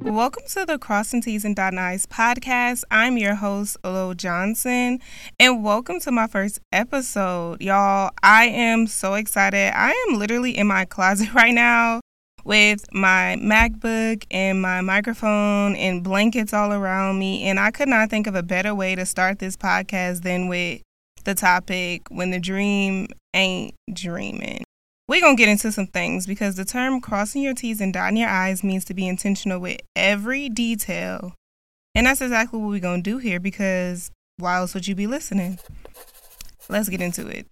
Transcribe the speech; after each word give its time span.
Welcome 0.00 0.44
to 0.48 0.64
the 0.64 0.78
Crossing 0.80 1.20
T's 1.20 1.44
and 1.44 1.54
Dot 1.54 1.76
I's 1.76 2.06
podcast. 2.06 2.84
I'm 2.90 3.18
your 3.18 3.34
host, 3.34 3.76
Leaux 3.84 4.14
Johnson, 4.14 5.00
and 5.38 5.62
welcome 5.62 6.00
to 6.00 6.10
my 6.10 6.26
first 6.26 6.60
episode. 6.72 7.60
Y'all, 7.60 8.12
I 8.22 8.46
am 8.46 8.86
so 8.86 9.12
excited. 9.12 9.72
I 9.76 9.90
am 10.08 10.18
literally 10.18 10.56
in 10.56 10.66
my 10.66 10.86
closet 10.86 11.34
right 11.34 11.52
now 11.52 12.00
with 12.46 12.90
my 12.94 13.36
MacBook 13.42 14.24
and 14.30 14.62
my 14.62 14.80
microphone 14.80 15.76
and 15.76 16.02
blankets 16.02 16.54
all 16.54 16.72
around 16.72 17.18
me, 17.18 17.42
and 17.42 17.60
I 17.60 17.70
could 17.70 17.88
not 17.88 18.08
think 18.08 18.26
of 18.26 18.34
a 18.34 18.42
better 18.42 18.74
way 18.74 18.94
to 18.94 19.04
start 19.04 19.38
this 19.38 19.54
podcast 19.54 20.22
than 20.22 20.48
with 20.48 20.80
the 21.24 21.34
topic 21.34 22.08
when 22.10 22.30
the 22.30 22.40
dream 22.40 23.08
ain't 23.34 23.74
dreaming. 23.92 24.64
We're 25.08 25.22
going 25.22 25.38
to 25.38 25.40
get 25.40 25.48
into 25.48 25.72
some 25.72 25.86
things 25.86 26.26
because 26.26 26.56
the 26.56 26.66
term 26.66 27.00
crossing 27.00 27.40
your 27.40 27.54
T's 27.54 27.80
and 27.80 27.94
dotting 27.94 28.18
your 28.18 28.28
I's 28.28 28.62
means 28.62 28.84
to 28.84 28.94
be 28.94 29.08
intentional 29.08 29.58
with 29.58 29.80
every 29.96 30.50
detail. 30.50 31.34
And 31.94 32.06
that's 32.06 32.20
exactly 32.20 32.60
what 32.60 32.68
we're 32.68 32.80
going 32.80 33.02
to 33.02 33.10
do 33.10 33.16
here 33.16 33.40
because 33.40 34.10
why 34.36 34.56
else 34.56 34.74
would 34.74 34.86
you 34.86 34.94
be 34.94 35.06
listening? 35.06 35.58
Let's 36.68 36.90
get 36.90 37.00
into 37.00 37.26
it. 37.26 37.46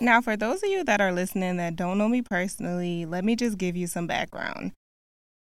Now, 0.00 0.20
for 0.20 0.36
those 0.36 0.64
of 0.64 0.68
you 0.68 0.82
that 0.82 1.00
are 1.00 1.12
listening 1.12 1.58
that 1.58 1.76
don't 1.76 1.96
know 1.96 2.08
me 2.08 2.22
personally, 2.22 3.06
let 3.06 3.24
me 3.24 3.36
just 3.36 3.56
give 3.56 3.76
you 3.76 3.86
some 3.86 4.08
background. 4.08 4.72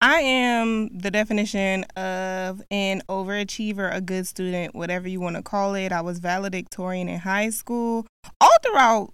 I 0.00 0.20
am 0.20 0.98
the 0.98 1.12
definition 1.12 1.84
of 1.96 2.60
an 2.72 3.02
overachiever, 3.08 3.94
a 3.94 4.00
good 4.00 4.26
student, 4.26 4.74
whatever 4.74 5.08
you 5.08 5.20
want 5.20 5.36
to 5.36 5.42
call 5.42 5.74
it. 5.74 5.92
I 5.92 6.00
was 6.00 6.18
valedictorian 6.18 7.08
in 7.08 7.20
high 7.20 7.50
school. 7.50 8.04
All 8.40 8.56
throughout 8.62 9.12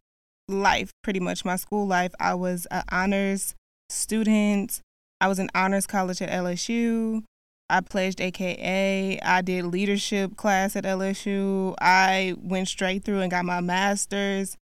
life, 0.52 0.91
pretty 1.02 1.20
much 1.20 1.45
my 1.45 1.56
school 1.56 1.87
life, 1.87 2.12
I 2.20 2.34
was 2.34 2.66
an 2.70 2.84
honors 2.91 3.55
student. 3.88 4.80
I 5.20 5.28
was 5.28 5.38
in 5.38 5.51
honors 5.55 5.87
college 5.87 6.20
at 6.20 6.30
LSU. 6.30 7.22
I 7.70 7.81
pledged 7.81 8.20
AKA. 8.20 9.19
I 9.20 9.41
did 9.41 9.64
leadership 9.67 10.36
class 10.36 10.77
at 10.77 10.84
LSU. 10.84 11.75
I 11.80 12.34
went 12.39 12.69
straight 12.69 13.05
through 13.05 13.20
and 13.20 13.30
got 13.30 13.45
my 13.45 13.61
master's. 13.61 14.56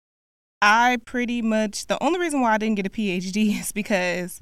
I 0.61 0.97
pretty 1.05 1.41
much, 1.41 1.87
the 1.87 2.01
only 2.03 2.19
reason 2.19 2.41
why 2.41 2.53
I 2.53 2.57
didn't 2.57 2.75
get 2.75 2.85
a 2.85 2.89
PhD 2.89 3.59
is 3.61 3.71
because 3.71 4.41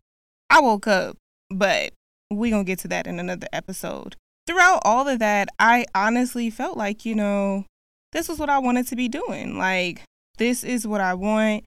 I 0.50 0.60
woke 0.60 0.88
up, 0.88 1.18
but 1.50 1.94
we're 2.32 2.52
going 2.52 2.66
to 2.66 2.68
get 2.68 2.80
to 2.80 2.88
that 2.90 3.08
in 3.08 3.20
another 3.20 3.48
episode. 3.54 4.16
Throughout 4.48 4.82
all 4.84 5.08
of 5.08 5.20
that, 5.20 5.50
I 5.60 5.86
honestly 5.94 6.50
felt 6.50 6.78
like, 6.78 7.06
you 7.06 7.16
know, 7.16 7.66
this 8.12 8.28
was 8.28 8.40
what 8.40 8.50
I 8.50 8.60
wanted 8.60 8.88
to 8.88 8.96
be 8.96 9.08
doing. 9.08 9.58
Like, 9.58 10.04
this 10.38 10.64
is 10.64 10.88
what 10.88 11.02
I 11.02 11.14
want. 11.14 11.66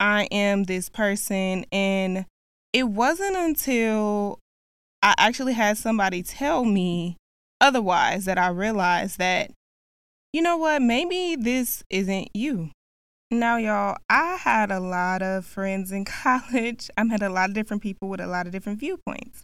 I 0.00 0.24
am 0.30 0.64
this 0.64 0.88
person. 0.88 1.66
And 1.70 2.26
it 2.72 2.84
wasn't 2.84 3.36
until 3.36 4.38
I 5.02 5.14
actually 5.18 5.52
had 5.52 5.78
somebody 5.78 6.22
tell 6.22 6.64
me 6.64 7.16
otherwise 7.60 8.24
that 8.24 8.38
I 8.38 8.48
realized 8.48 9.18
that, 9.18 9.50
you 10.32 10.42
know 10.42 10.56
what, 10.56 10.82
maybe 10.82 11.36
this 11.36 11.84
isn't 11.90 12.28
you. 12.34 12.70
Now, 13.30 13.56
y'all, 13.56 13.96
I 14.08 14.36
had 14.36 14.70
a 14.70 14.80
lot 14.80 15.22
of 15.22 15.44
friends 15.44 15.90
in 15.90 16.04
college. 16.04 16.90
I 16.96 17.04
met 17.04 17.22
a 17.22 17.28
lot 17.28 17.50
of 17.50 17.54
different 17.54 17.82
people 17.82 18.08
with 18.08 18.20
a 18.20 18.26
lot 18.26 18.46
of 18.46 18.52
different 18.52 18.78
viewpoints. 18.78 19.42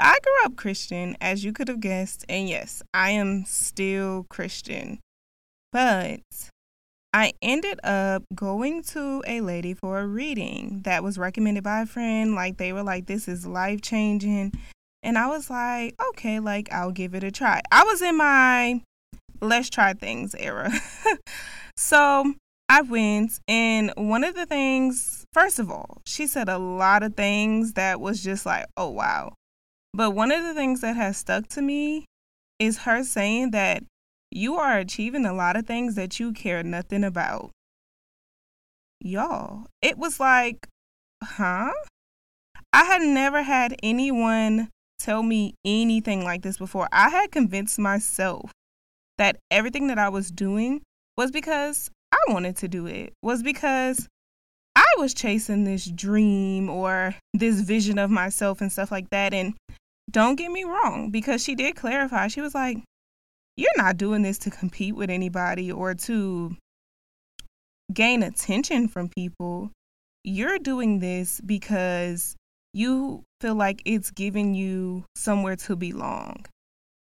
I 0.00 0.18
grew 0.22 0.44
up 0.44 0.56
Christian, 0.56 1.16
as 1.20 1.44
you 1.44 1.52
could 1.52 1.68
have 1.68 1.80
guessed, 1.80 2.24
and 2.28 2.48
yes, 2.48 2.82
I 2.94 3.10
am 3.10 3.44
still 3.44 4.26
Christian. 4.30 5.00
But 5.72 6.20
I 7.12 7.32
ended 7.40 7.80
up 7.84 8.22
going 8.34 8.82
to 8.84 9.22
a 9.26 9.40
lady 9.40 9.74
for 9.74 10.00
a 10.00 10.06
reading 10.06 10.82
that 10.84 11.02
was 11.02 11.18
recommended 11.18 11.64
by 11.64 11.82
a 11.82 11.86
friend. 11.86 12.34
Like, 12.34 12.58
they 12.58 12.72
were 12.72 12.82
like, 12.82 13.06
this 13.06 13.28
is 13.28 13.46
life 13.46 13.80
changing. 13.80 14.52
And 15.02 15.16
I 15.16 15.28
was 15.28 15.48
like, 15.48 15.94
okay, 16.10 16.38
like, 16.38 16.70
I'll 16.72 16.90
give 16.90 17.14
it 17.14 17.24
a 17.24 17.30
try. 17.30 17.62
I 17.72 17.84
was 17.84 18.02
in 18.02 18.16
my 18.16 18.82
let's 19.40 19.70
try 19.70 19.94
things 19.94 20.34
era. 20.34 20.70
so 21.76 22.34
I 22.68 22.82
went, 22.82 23.40
and 23.48 23.92
one 23.96 24.24
of 24.24 24.34
the 24.34 24.46
things, 24.46 25.24
first 25.32 25.58
of 25.58 25.70
all, 25.70 26.02
she 26.06 26.26
said 26.26 26.48
a 26.48 26.58
lot 26.58 27.02
of 27.02 27.16
things 27.16 27.74
that 27.74 28.00
was 28.00 28.22
just 28.22 28.44
like, 28.44 28.66
oh, 28.76 28.90
wow. 28.90 29.32
But 29.94 30.10
one 30.10 30.30
of 30.30 30.42
the 30.42 30.54
things 30.54 30.82
that 30.82 30.96
has 30.96 31.16
stuck 31.16 31.48
to 31.48 31.62
me 31.62 32.04
is 32.58 32.78
her 32.78 33.04
saying 33.04 33.52
that 33.52 33.82
you 34.30 34.56
are 34.56 34.78
achieving 34.78 35.24
a 35.24 35.32
lot 35.32 35.56
of 35.56 35.66
things 35.66 35.94
that 35.94 36.20
you 36.20 36.32
care 36.32 36.62
nothing 36.62 37.04
about. 37.04 37.50
Y'all, 39.00 39.66
it 39.80 39.96
was 39.96 40.18
like, 40.20 40.68
huh? 41.22 41.72
I 42.72 42.84
had 42.84 43.02
never 43.02 43.42
had 43.42 43.74
anyone 43.82 44.68
tell 44.98 45.22
me 45.22 45.54
anything 45.64 46.24
like 46.24 46.42
this 46.42 46.58
before. 46.58 46.88
I 46.92 47.08
had 47.08 47.30
convinced 47.30 47.78
myself 47.78 48.50
that 49.16 49.38
everything 49.50 49.86
that 49.88 49.98
I 49.98 50.08
was 50.08 50.30
doing 50.30 50.82
was 51.16 51.30
because 51.30 51.90
I 52.12 52.18
wanted 52.28 52.56
to 52.58 52.68
do 52.68 52.86
it, 52.86 53.12
was 53.22 53.42
because 53.42 54.08
I 54.76 54.86
was 54.98 55.14
chasing 55.14 55.64
this 55.64 55.86
dream 55.86 56.68
or 56.68 57.14
this 57.34 57.60
vision 57.60 57.98
of 57.98 58.10
myself 58.10 58.60
and 58.60 58.70
stuff 58.70 58.90
like 58.90 59.10
that. 59.10 59.34
And 59.34 59.54
don't 60.10 60.36
get 60.36 60.50
me 60.50 60.64
wrong, 60.64 61.10
because 61.10 61.42
she 61.42 61.54
did 61.54 61.76
clarify, 61.76 62.28
she 62.28 62.40
was 62.40 62.54
like, 62.54 62.78
you're 63.58 63.76
not 63.76 63.96
doing 63.96 64.22
this 64.22 64.38
to 64.38 64.50
compete 64.50 64.94
with 64.94 65.10
anybody 65.10 65.72
or 65.72 65.92
to 65.92 66.56
gain 67.92 68.22
attention 68.22 68.86
from 68.86 69.08
people. 69.08 69.72
You're 70.22 70.60
doing 70.60 71.00
this 71.00 71.40
because 71.44 72.36
you 72.72 73.24
feel 73.40 73.56
like 73.56 73.82
it's 73.84 74.12
giving 74.12 74.54
you 74.54 75.04
somewhere 75.16 75.56
to 75.56 75.74
belong. 75.74 76.46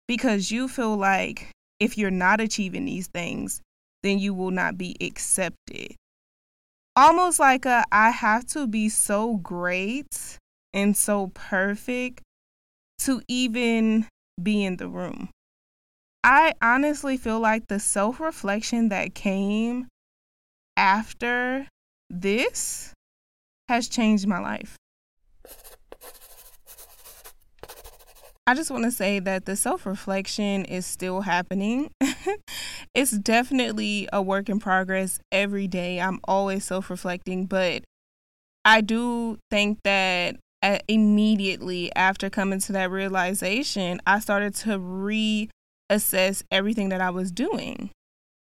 Because 0.08 0.50
you 0.50 0.70
feel 0.70 0.96
like 0.96 1.50
if 1.82 1.98
you're 1.98 2.10
not 2.10 2.40
achieving 2.40 2.86
these 2.86 3.08
things, 3.08 3.62
then 4.04 4.18
you 4.18 4.34
will 4.34 4.52
not 4.52 4.78
be 4.78 4.96
accepted. 5.02 5.96
Almost 6.96 7.38
like 7.38 7.66
a 7.66 7.84
I 7.92 8.12
have 8.12 8.46
to 8.48 8.66
be 8.66 8.88
so 8.88 9.36
great 9.38 10.38
and 10.74 10.96
so 10.96 11.32
perfect 11.34 12.22
to 13.00 13.22
even 13.28 14.08
be 14.42 14.64
in 14.64 14.78
the 14.78 14.88
room. 14.88 15.30
I 16.28 16.54
honestly 16.60 17.18
feel 17.18 17.40
like 17.40 17.68
the 17.68 17.80
self 17.80 18.20
reflection 18.20 18.90
that 18.90 19.14
came 19.14 19.88
after 20.76 21.68
this 22.10 22.94
has 23.70 23.88
changed 23.88 24.26
my 24.26 24.40
life. 24.40 24.76
I 28.48 28.56
just 28.56 28.72
want 28.72 28.86
to 28.86 28.92
say 28.92 29.20
that 29.20 29.46
the 29.46 29.56
self 29.56 29.86
reflection 29.86 30.66
is 30.66 30.88
still 30.88 31.22
happening. 31.22 31.92
it's 32.96 33.12
definitely 33.12 34.10
a 34.12 34.20
work 34.20 34.50
in 34.50 34.60
progress 34.60 35.20
every 35.32 35.68
day. 35.68 36.02
I'm 36.02 36.20
always 36.24 36.66
self 36.66 36.90
reflecting, 36.90 37.46
but 37.46 37.84
I 38.66 38.82
do 38.82 39.38
think 39.52 39.78
that 39.84 40.38
uh, 40.64 40.80
immediately 40.88 41.96
after 41.96 42.32
coming 42.32 42.62
to 42.62 42.72
that 42.72 42.90
realization, 42.90 44.02
I 44.08 44.18
started 44.18 44.56
to 44.56 44.80
re 44.80 45.52
assess 45.90 46.44
everything 46.52 46.90
that 46.90 47.02
I 47.02 47.10
was 47.10 47.32
doing. 47.32 47.92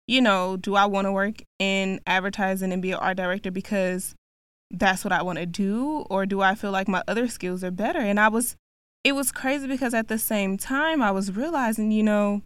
You 0.07 0.21
know, 0.21 0.57
do 0.57 0.75
I 0.75 0.87
want 0.87 1.07
to 1.07 1.13
work 1.13 1.43
in 1.59 2.01
advertising 2.07 2.73
and 2.73 2.83
be 2.83 2.93
an 2.93 2.99
art 2.99 3.17
director 3.17 3.51
because 3.51 4.15
that's 4.71 5.05
what 5.05 5.13
I 5.13 5.23
want 5.23 5.39
to 5.39 5.47
do? 5.47 6.05
Or 6.11 6.27
do 6.27 6.41
I 6.41 6.55
feel 6.55 6.73
like 6.73 6.89
my 6.89 7.03
other 7.07 7.29
skills 7.29 7.63
are 7.63 7.71
better? 7.71 8.01
And 8.01 8.19
I 8.19 8.29
was, 8.29 8.57
it 9.05 9.13
was 9.13 9.33
crazy 9.33 9.67
because 9.67 9.95
at 9.95 10.09
the 10.09 10.19
same 10.19 10.57
time, 10.59 11.01
I 11.01 11.11
was 11.13 11.37
realizing, 11.37 11.93
you 11.93 12.03
know, 12.03 12.43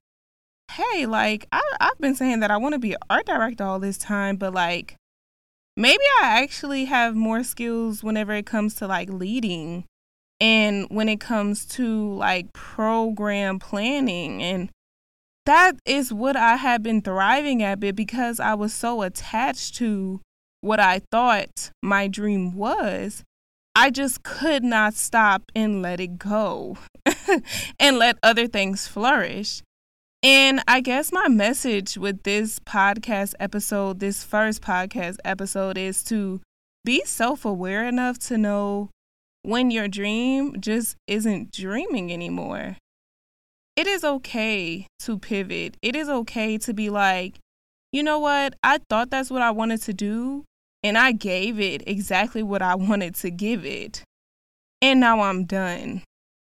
hey, 0.73 1.07
like 1.07 1.47
I, 1.53 1.63
I've 1.81 1.99
been 1.99 2.15
saying 2.15 2.41
that 2.41 2.51
I 2.51 2.57
want 2.57 2.75
to 2.75 2.79
be 2.79 2.93
an 2.93 2.99
art 3.09 3.27
director 3.27 3.65
all 3.65 3.79
this 3.79 3.99
time, 3.99 4.37
but 4.37 4.55
like 4.55 4.97
maybe 5.77 6.05
I 6.23 6.43
actually 6.43 6.87
have 6.87 7.15
more 7.15 7.43
skills 7.43 8.03
whenever 8.03 8.33
it 8.33 8.47
comes 8.47 8.75
to 8.77 8.87
like 8.87 9.09
leading 9.09 9.85
and 10.41 10.87
when 10.91 11.09
it 11.09 11.21
comes 11.21 11.65
to 11.67 12.15
like 12.15 12.53
program 12.53 13.59
planning 13.59 14.43
and 14.43 14.71
that 15.47 15.77
is 15.85 16.13
what 16.13 16.37
I 16.37 16.57
had 16.57 16.83
been 16.83 17.03
thriving 17.03 17.63
at 17.63 17.81
but 17.81 17.97
because 17.97 18.41
I 18.41 18.55
was 18.55 18.73
so 18.73 19.03
attached 19.03 19.75
to 19.77 20.21
what 20.61 20.81
I 20.81 21.03
thought 21.11 21.71
my 21.83 22.09
dream 22.09 22.55
was. 22.55 23.23
I 23.77 23.91
just 23.91 24.23
could 24.23 24.63
not 24.63 24.95
stop 24.95 25.43
and 25.55 25.83
let 25.83 26.01
it 26.01 26.19
go 26.19 26.79
and 27.81 27.99
let 27.99 28.19
other 28.23 28.47
things 28.47 28.87
flourish. 28.87 29.63
And 30.23 30.63
I 30.67 30.81
guess 30.81 31.13
my 31.13 31.29
message 31.29 31.99
with 31.99 32.23
this 32.23 32.59
podcast 32.61 33.35
episode, 33.39 33.99
this 33.99 34.25
first 34.25 34.63
podcast 34.63 35.17
episode, 35.25 35.77
is 35.77 36.03
to 36.05 36.41
be 36.85 37.05
self 37.05 37.45
aware 37.45 37.87
enough 37.87 38.19
to 38.21 38.39
know 38.39 38.91
when 39.43 39.71
your 39.71 39.89
dream 39.89 40.59
just 40.61 40.97
isn't 41.07 41.53
dreaming 41.53 42.11
anymore 42.11 42.77
it 43.77 43.87
is 43.87 44.05
okay 44.05 44.87
to 45.01 45.19
pivot. 45.19 45.77
It 45.83 45.97
is 45.97 46.09
okay 46.09 46.59
to 46.59 46.73
be 46.73 46.91
like, 46.91 47.39
you 47.93 48.03
know 48.03 48.19
what? 48.19 48.55
I 48.63 48.79
thought 48.89 49.11
that's 49.11 49.31
what 49.31 49.43
I 49.43 49.51
wanted 49.51 49.83
to 49.83 49.93
do, 49.93 50.45
and 50.83 50.99
I 50.99 51.13
gave 51.13 51.61
it 51.61 51.83
exactly 51.87 52.43
what 52.43 52.63
I 52.63 52.75
wanted 52.89 53.15
to 53.17 53.31
give 53.31 53.65
it. 53.65 54.03
and 54.83 55.01
now 55.01 55.21
I'm 55.21 55.45
done 55.45 56.03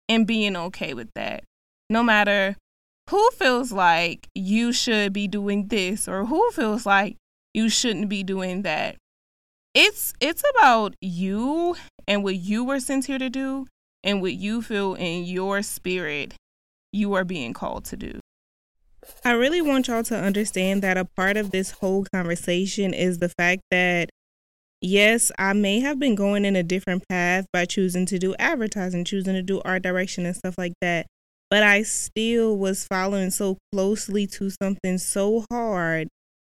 and 0.10 0.26
being 0.28 0.56
okay 0.56 0.94
with 0.94 1.10
that. 1.16 1.44
No 1.90 2.02
matter 2.02 2.56
who 3.10 3.30
feels 3.32 3.72
like 3.72 4.28
you 4.34 4.72
should 4.72 5.14
be 5.14 5.28
doing 5.28 5.68
this 5.68 6.08
or 6.08 6.26
who 6.26 6.50
feels 6.52 6.86
like 6.86 7.18
you 7.54 7.70
shouldn't 7.70 8.10
be 8.10 8.24
doing 8.24 8.64
that. 8.64 8.96
It's 9.74 10.14
it's 10.20 10.44
about 10.56 10.96
you 11.02 11.76
and 12.08 12.24
what 12.24 12.36
you 12.36 12.64
were 12.64 12.80
sent 12.80 13.06
here 13.06 13.20
to 13.20 13.30
do 13.30 13.68
and 14.04 14.22
what 14.22 14.34
you 14.34 14.62
feel 14.62 14.96
in 14.96 15.26
your 15.26 15.62
spirit 15.62 16.34
you 16.94 17.14
are 17.14 17.26
being 17.26 17.54
called 17.54 17.86
to 17.86 17.98
do. 17.98 18.20
I 19.26 19.32
really 19.32 19.62
want 19.62 19.88
y'all 19.88 20.04
to 20.04 20.18
understand 20.18 20.82
that 20.84 20.98
a 20.98 21.06
part 21.06 21.36
of 21.36 21.52
this 21.52 21.72
whole 21.72 22.06
conversation 22.14 22.94
is 22.94 23.18
the 23.18 23.30
fact 23.30 23.64
that 23.72 24.10
yes, 24.82 25.32
I 25.40 25.54
may 25.54 25.80
have 25.80 26.00
been 26.00 26.16
going 26.16 26.46
in 26.46 26.56
a 26.56 26.64
different 26.64 27.04
path 27.10 27.46
by 27.52 27.66
choosing 27.66 28.06
to 28.08 28.20
do 28.20 28.36
advertising, 28.38 29.06
choosing 29.06 29.34
to 29.34 29.42
do 29.42 29.62
art 29.66 29.82
direction 29.82 30.26
and 30.26 30.36
stuff 30.36 30.56
like 30.58 30.74
that. 30.82 31.08
But 31.50 31.64
I 31.64 31.84
still 31.84 32.58
was 32.58 32.86
following 32.86 33.30
so 33.30 33.58
closely 33.72 34.28
to 34.28 34.50
something 34.50 34.98
so 34.98 35.46
hard 35.52 36.08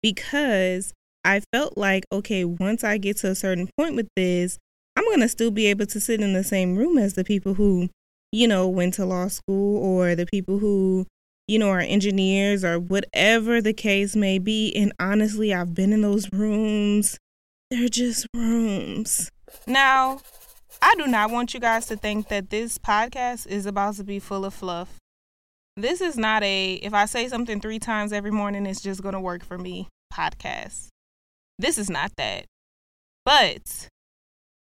because 0.02 0.92
I 1.24 1.42
felt 1.52 1.76
like, 1.76 2.04
okay, 2.12 2.44
once 2.44 2.84
I 2.84 2.98
get 2.98 3.18
to 3.18 3.30
a 3.30 3.34
certain 3.34 3.68
point 3.76 3.96
with 3.96 4.08
this, 4.14 4.58
I'm 4.96 5.04
going 5.04 5.20
to 5.20 5.28
still 5.28 5.50
be 5.50 5.66
able 5.66 5.86
to 5.86 6.00
sit 6.00 6.20
in 6.20 6.32
the 6.32 6.44
same 6.44 6.76
room 6.76 6.98
as 6.98 7.14
the 7.14 7.24
people 7.24 7.54
who, 7.54 7.88
you 8.34 8.48
know, 8.48 8.68
went 8.68 8.94
to 8.94 9.04
law 9.04 9.28
school 9.28 9.82
or 9.82 10.14
the 10.14 10.26
people 10.26 10.58
who, 10.58 11.06
you 11.46 11.58
know, 11.58 11.70
are 11.70 11.80
engineers 11.80 12.64
or 12.64 12.78
whatever 12.78 13.60
the 13.60 13.72
case 13.72 14.16
may 14.16 14.38
be. 14.38 14.72
And 14.74 14.92
honestly, 14.98 15.54
I've 15.54 15.74
been 15.74 15.92
in 15.92 16.02
those 16.02 16.32
rooms 16.32 17.18
they're 17.70 17.88
just 17.88 18.26
rooms. 18.34 19.30
Now, 19.66 20.20
I 20.82 20.94
do 20.96 21.06
not 21.06 21.30
want 21.30 21.54
you 21.54 21.60
guys 21.60 21.86
to 21.86 21.96
think 21.96 22.28
that 22.28 22.50
this 22.50 22.78
podcast 22.78 23.46
is 23.46 23.66
about 23.66 23.96
to 23.96 24.04
be 24.04 24.18
full 24.18 24.44
of 24.44 24.54
fluff. 24.54 24.96
This 25.76 26.00
is 26.00 26.16
not 26.16 26.42
a, 26.44 26.74
if 26.74 26.94
I 26.94 27.06
say 27.06 27.26
something 27.26 27.60
three 27.60 27.78
times 27.78 28.12
every 28.12 28.30
morning, 28.30 28.66
it's 28.66 28.80
just 28.80 29.02
going 29.02 29.14
to 29.14 29.20
work 29.20 29.44
for 29.44 29.58
me 29.58 29.88
podcast. 30.12 30.88
This 31.58 31.78
is 31.78 31.90
not 31.90 32.12
that. 32.16 32.44
But 33.24 33.88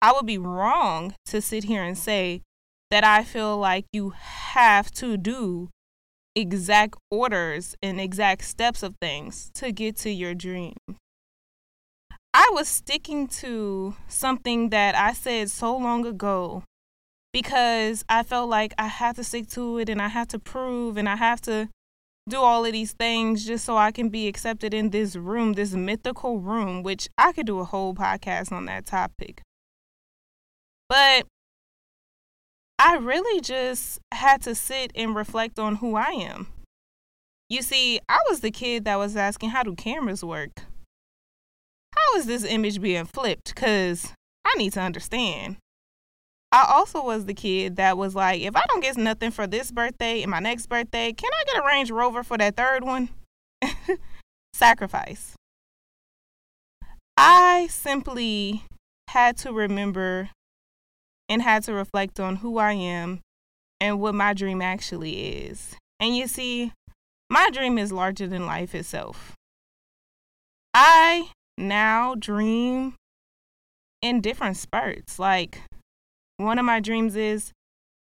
I 0.02 0.12
would 0.12 0.26
be 0.26 0.38
wrong 0.38 1.16
to 1.28 1.42
sit 1.42 1.64
here 1.64 1.84
and 1.84 1.98
say 1.98 2.42
that 2.92 3.04
I 3.04 3.24
feel 3.24 3.58
like 3.58 3.86
you 3.94 4.12
have 4.12 4.92
to 4.94 5.18
do 5.18 5.70
exact 6.36 6.96
orders 7.12 7.76
and 7.82 8.00
exact 8.00 8.44
steps 8.44 8.84
of 8.84 8.96
things 9.02 9.52
to 9.56 9.72
get 9.72 9.98
to 9.98 10.10
your 10.10 10.34
dream. 10.34 10.76
I 12.34 12.50
was 12.54 12.68
sticking 12.68 13.28
to 13.28 13.96
something 14.08 14.70
that 14.70 14.96
I 14.96 15.14
said 15.14 15.50
so 15.50 15.76
long 15.76 16.06
ago 16.06 16.64
because 17.34 18.04
I 18.08 18.24
felt 18.24 18.50
like 18.50 18.74
I 18.78 18.88
had 18.88 19.16
to 19.18 19.24
stick 19.24 19.48
to 19.50 19.78
it 19.80 19.90
and 19.90 20.02
I 20.02 20.08
had 20.08 20.30
to 20.30 20.40
prove 20.40 20.98
and 20.98 21.10
I 21.10 21.16
have 21.16 21.42
to 21.42 21.70
do 22.28 22.38
all 22.38 22.66
of 22.66 22.72
these 22.72 22.94
things 22.94 23.46
just 23.46 23.66
so 23.66 23.76
I 23.78 23.92
can 23.92 24.10
be 24.10 24.28
accepted 24.28 24.74
in 24.74 24.92
this 24.92 25.16
room, 25.16 25.54
this 25.54 25.74
mythical 25.74 26.40
room, 26.40 26.84
which 26.84 27.08
I 27.18 27.32
could 27.34 27.48
do 27.48 27.60
a 27.60 27.66
whole 27.66 27.96
podcast 27.96 28.52
on 28.52 28.66
that 28.66 28.86
topic. 28.86 29.42
But 30.88 31.26
I 32.80 32.96
really 32.96 33.42
just 33.42 34.00
had 34.12 34.42
to 34.44 34.56
sit 34.56 34.92
and 34.96 35.16
reflect 35.16 35.60
on 35.60 35.76
who 35.76 35.96
I 35.96 36.12
am. 36.12 36.48
You 37.50 37.62
see, 37.62 38.00
I 38.08 38.20
was 38.30 38.40
the 38.40 38.52
kid 38.52 38.86
that 38.86 38.98
was 38.98 39.16
asking, 39.16 39.50
How 39.50 39.64
do 39.64 39.76
cameras 39.76 40.24
work? 40.24 40.62
how 42.10 42.18
is 42.18 42.26
this 42.26 42.44
image 42.44 42.82
being 42.82 43.06
flipped? 43.06 43.54
Because 43.54 44.14
I 44.46 44.56
need 44.56 44.74
to 44.74 44.82
understand. 44.82 45.58
I 46.52 46.66
also 46.68 47.04
was 47.04 47.26
the 47.26 47.34
kid 47.34 47.76
that 47.76 47.98
was 47.98 48.16
like, 48.16 48.42
if 48.42 48.56
I 48.56 48.64
don't 48.68 48.82
get 48.82 48.98
nothing 48.98 49.32
for 49.32 49.46
this 49.46 49.72
birthday 49.72 50.24
and 50.24 50.32
my 50.32 50.40
next 50.40 50.68
birthday, 50.68 51.14
can 51.14 51.30
I 51.32 51.44
get 51.46 51.64
a 51.64 51.68
Range 51.68 51.92
Rover 51.92 52.24
for 52.24 52.38
that 52.38 52.56
third 52.56 52.84
one? 52.84 53.10
Sacrifice. 54.54 55.36
I 57.16 57.68
simply 57.70 58.64
had 59.10 59.38
to 59.38 59.52
remember 59.52 60.30
and 61.30 61.42
had 61.42 61.64
to 61.64 61.74
reflect 61.74 62.20
on 62.20 62.38
who 62.38 62.58
I 62.58 62.74
am 62.74 63.22
and 63.80 64.02
what 64.02 64.16
my 64.16 64.34
dream 64.34 64.62
actually 64.62 65.46
is. 65.46 65.76
And 66.00 66.18
you 66.18 66.28
see, 66.28 66.74
my 67.30 67.50
dream 67.52 67.78
is 67.78 67.92
larger 67.92 68.28
than 68.28 68.46
life 68.46 68.74
itself. 68.74 69.36
I 70.74 71.30
now 71.58 72.16
dream 72.16 72.96
in 74.02 74.22
different 74.22 74.58
spurts. 74.58 75.20
Like, 75.20 75.62
one 76.38 76.58
of 76.58 76.66
my 76.66 76.80
dreams 76.80 77.16
is 77.16 77.52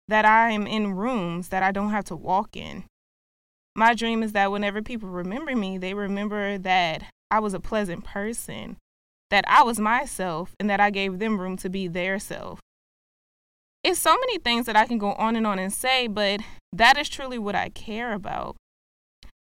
that 0.07 0.25
I 0.25 0.51
am 0.51 0.67
in 0.67 0.95
rooms 0.95 1.49
that 1.49 1.63
I 1.63 1.71
don't 1.71 1.89
have 1.89 2.05
to 2.05 2.15
walk 2.15 2.55
in. 2.55 2.83
My 3.75 3.93
dream 3.93 4.23
is 4.23 4.33
that 4.33 4.51
whenever 4.51 4.81
people 4.81 5.09
remember 5.09 5.55
me, 5.55 5.77
they 5.77 5.93
remember 5.93 6.57
that 6.59 7.03
I 7.31 7.39
was 7.39 7.53
a 7.53 7.59
pleasant 7.59 8.03
person, 8.03 8.77
that 9.31 9.43
I 9.47 9.63
was 9.63 9.79
myself, 9.79 10.53
and 10.59 10.69
that 10.69 10.79
I 10.79 10.91
gave 10.91 11.19
them 11.19 11.39
room 11.41 11.57
to 11.57 11.69
be 11.69 11.87
their 11.87 12.19
self. 12.19 12.59
It's 13.85 13.99
so 13.99 14.17
many 14.17 14.39
things 14.39 14.65
that 14.65 14.75
I 14.75 14.85
can 14.87 14.97
go 14.97 15.13
on 15.13 15.35
and 15.35 15.45
on 15.45 15.59
and 15.59 15.71
say, 15.71 16.07
but 16.07 16.41
that 16.73 16.97
is 16.97 17.07
truly 17.07 17.37
what 17.37 17.55
I 17.55 17.69
care 17.69 18.13
about. 18.13 18.55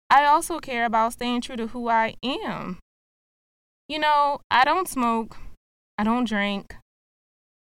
I 0.09 0.25
also 0.25 0.59
care 0.59 0.87
about 0.87 1.13
staying 1.13 1.43
true 1.43 1.57
to 1.57 1.69
who 1.69 1.89
I 1.89 2.15
am 2.23 2.79
you 3.91 3.99
know, 3.99 4.39
I 4.53 4.65
don't 4.65 4.87
smoke, 4.87 5.37
I 5.99 6.05
don't 6.05 6.29
drink. 6.29 6.77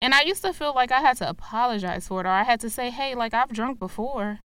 And 0.02 0.12
I 0.16 0.24
used 0.24 0.42
to 0.42 0.54
feel 0.54 0.74
like 0.74 0.92
I 0.92 1.00
had 1.00 1.18
to 1.18 1.30
apologize 1.30 2.08
for 2.08 2.20
it 2.20 2.26
or 2.26 2.30
I 2.30 2.42
had 2.42 2.60
to 2.62 2.70
say, 2.70 2.90
hey, 2.90 3.14
like 3.14 3.36
I've 3.36 3.54
drunk 3.54 3.78
before. 3.78 4.40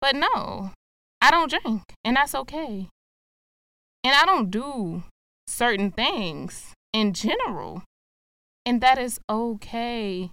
But 0.00 0.16
no, 0.16 0.70
I 1.20 1.30
don't 1.30 1.50
drink, 1.50 1.82
and 2.02 2.16
that's 2.16 2.34
okay. 2.34 2.88
And 4.02 4.14
I 4.14 4.24
don't 4.24 4.50
do 4.50 5.02
certain 5.46 5.90
things 5.90 6.72
in 6.94 7.12
general, 7.12 7.82
and 8.64 8.80
that 8.80 8.98
is 8.98 9.20
okay. 9.28 10.30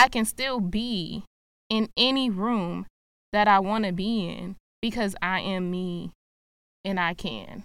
I 0.00 0.08
can 0.08 0.24
still 0.24 0.60
be 0.60 1.24
in 1.68 1.90
any 1.94 2.30
room 2.30 2.86
that 3.34 3.46
I 3.46 3.58
want 3.58 3.84
to 3.84 3.92
be 3.92 4.26
in 4.26 4.56
because 4.80 5.14
I 5.20 5.40
am 5.40 5.70
me 5.70 6.12
and 6.86 6.98
I 6.98 7.12
can. 7.12 7.64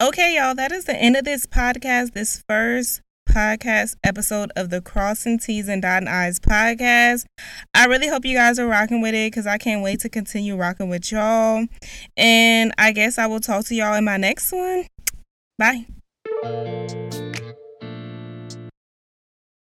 Okay, 0.00 0.36
y'all, 0.36 0.54
that 0.54 0.70
is 0.70 0.84
the 0.84 0.94
end 0.94 1.16
of 1.16 1.24
this 1.24 1.44
podcast, 1.44 2.12
this 2.12 2.44
first 2.48 3.00
podcast 3.28 3.96
episode 4.04 4.52
of 4.54 4.70
the 4.70 4.80
Crossing 4.80 5.40
T's 5.40 5.66
and 5.66 5.82
Dotting 5.82 6.06
I's 6.06 6.38
podcast. 6.38 7.24
I 7.74 7.86
really 7.86 8.06
hope 8.06 8.24
you 8.24 8.36
guys 8.36 8.60
are 8.60 8.68
rocking 8.68 9.00
with 9.00 9.14
it 9.14 9.32
because 9.32 9.48
I 9.48 9.58
can't 9.58 9.82
wait 9.82 9.98
to 10.02 10.08
continue 10.08 10.54
rocking 10.54 10.88
with 10.88 11.10
y'all. 11.10 11.66
And 12.16 12.72
I 12.78 12.92
guess 12.92 13.18
I 13.18 13.26
will 13.26 13.40
talk 13.40 13.64
to 13.64 13.74
y'all 13.74 13.94
in 13.94 14.04
my 14.04 14.18
next 14.18 14.52
one. 14.52 14.86
Bye. 15.58 15.86